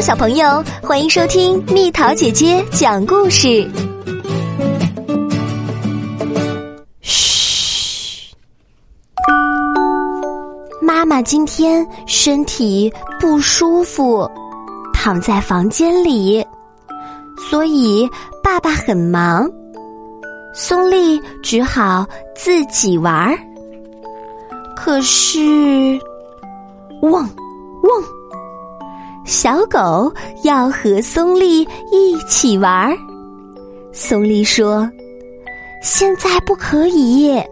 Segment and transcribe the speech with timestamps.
[0.00, 3.68] 小朋友，欢迎收听蜜桃姐姐讲故事。
[7.00, 8.34] 嘘，
[10.80, 14.28] 妈妈今天身体不舒服，
[14.92, 16.44] 躺在房间里，
[17.48, 18.08] 所以
[18.42, 19.48] 爸爸很忙，
[20.52, 22.04] 松丽只好
[22.34, 23.38] 自己玩儿。
[24.74, 25.96] 可是，
[27.02, 28.02] 汪汪，
[29.24, 30.12] 小狗
[30.42, 32.96] 要和松丽一起玩儿。
[33.92, 34.90] 松丽说
[35.82, 37.42] ：“现在不可以。”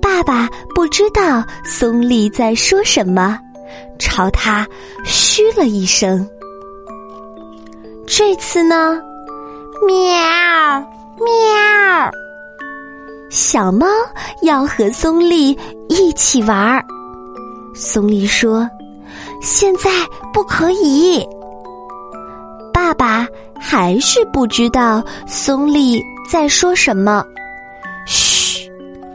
[0.00, 3.38] 爸爸不知道松丽在说什么，
[3.98, 4.66] 朝他
[5.04, 6.28] 嘘了一声。
[8.06, 9.00] 这次呢，
[9.86, 9.96] 喵
[11.18, 12.10] 喵。
[13.30, 13.86] 小猫
[14.42, 15.58] 要和松丽
[15.88, 16.84] 一起玩儿，
[17.74, 18.68] 松丽说
[19.44, 19.90] ：“现在
[20.32, 21.24] 不可以。”
[22.74, 23.26] 爸爸
[23.60, 27.24] 还是不知道松丽在说什么。
[28.06, 28.68] 嘘，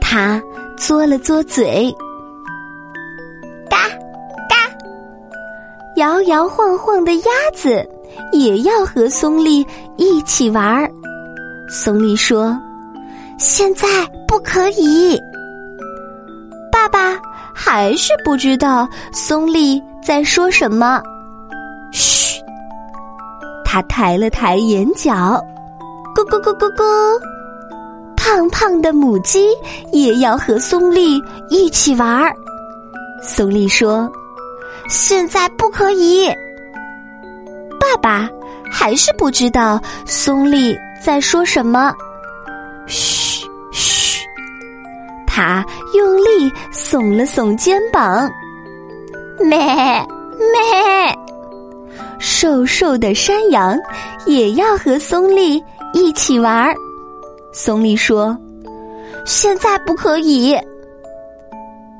[0.00, 0.42] 他
[0.76, 1.94] 嘬了嘬嘴，
[3.70, 3.88] 嘎
[4.48, 4.56] 嘎，
[5.96, 7.88] 摇摇晃晃的鸭子
[8.32, 9.66] 也要和松丽
[9.96, 10.90] 一起玩儿。
[11.70, 12.54] 松丽说。
[13.38, 13.86] 现在
[14.26, 15.20] 不可以。
[16.72, 17.20] 爸爸
[17.58, 21.02] 还是不知道松丽在说什么。
[21.90, 22.38] 嘘，
[23.64, 25.42] 他抬了抬眼角，
[26.14, 26.84] 咕咕咕咕咕。
[28.14, 29.48] 胖胖的母鸡
[29.92, 32.34] 也要和松丽一起玩儿。
[33.22, 34.10] 松丽说
[34.90, 36.28] ：“现在不可以。”
[37.80, 38.28] 爸爸
[38.70, 41.94] 还是不知道松丽在说什么。
[42.86, 44.26] 嘘嘘。
[45.26, 45.64] 他
[45.96, 48.30] 用力耸了耸肩膀，
[49.40, 51.18] 咩咩，
[52.18, 53.76] 瘦瘦的山羊
[54.26, 56.74] 也要和松丽一起玩儿。
[57.52, 58.36] 松丽说
[59.24, 60.56] ：“现在不可以。”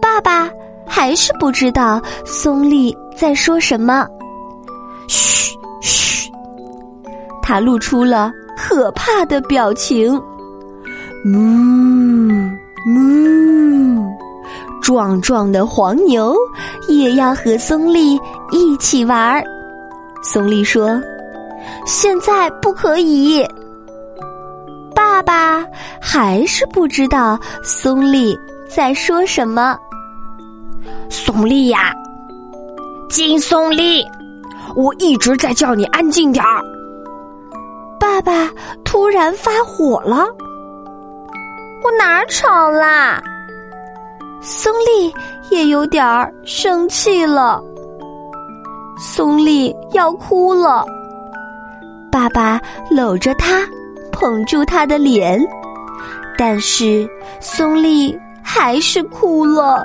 [0.00, 0.48] 爸爸
[0.86, 4.06] 还是不知道松丽在说什么。
[5.08, 6.30] 嘘嘘，
[7.42, 10.20] 他露出了可怕的表情。
[11.24, 12.17] 嗯，
[14.88, 16.34] 壮壮的黄牛
[16.88, 18.18] 也要和松丽
[18.50, 19.44] 一起玩儿。
[20.22, 20.98] 松丽说
[21.84, 23.46] ：“现在不可以。”
[24.96, 25.62] 爸爸
[26.00, 28.34] 还是不知道松丽
[28.66, 29.76] 在说什么。
[31.10, 31.92] 松丽呀，
[33.10, 34.02] 金松丽，
[34.74, 36.62] 我一直在叫你安静点儿。
[38.00, 38.50] 爸爸
[38.86, 40.24] 突然发火了。
[41.84, 43.22] 我哪儿吵啦？
[44.40, 45.12] 松丽
[45.50, 47.62] 也有点儿生气了。
[48.98, 50.84] 松丽要哭了，
[52.10, 52.60] 爸爸
[52.90, 53.66] 搂着她，
[54.10, 55.40] 捧住她的脸，
[56.36, 57.08] 但是
[57.40, 59.84] 松丽还是哭了。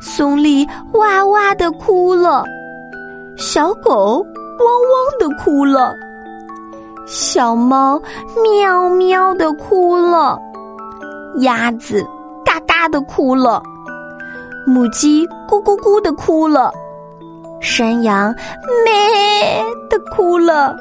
[0.00, 2.44] 松丽哇哇的哭了，
[3.36, 4.24] 小狗
[4.58, 5.94] 汪汪的哭了，
[7.06, 8.00] 小猫
[8.42, 10.38] 喵喵的哭了。
[11.40, 12.04] 鸭子
[12.88, 13.62] 的哭了，
[14.66, 16.72] 母鸡咕咕咕的哭了，
[17.60, 18.34] 山羊
[18.84, 20.76] 咩的哭了，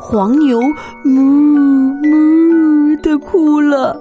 [0.00, 0.60] 黄牛
[1.04, 3.96] 哞哞的哭了，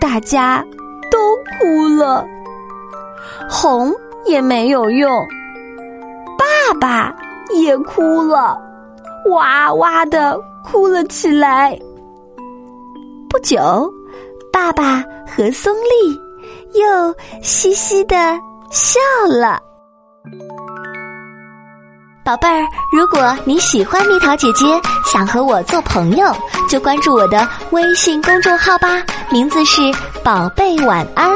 [0.00, 0.64] 大家
[1.10, 1.18] 都
[1.58, 2.24] 哭了，
[3.48, 3.92] 哄
[4.24, 5.10] 也没有用，
[6.38, 7.14] 爸爸
[7.54, 8.60] 也哭了，
[9.30, 11.78] 哇哇的哭了起来。
[13.28, 13.92] 不久。
[14.52, 16.20] 爸爸和松丽
[16.78, 18.16] 又嘻嘻的
[18.70, 19.58] 笑了。
[22.24, 22.62] 宝贝儿，
[22.96, 24.64] 如果你喜欢蜜桃姐姐，
[25.10, 26.32] 想和我做朋友，
[26.68, 29.80] 就关注我的微信公众号吧，名字是
[30.22, 31.32] “宝贝晚安”。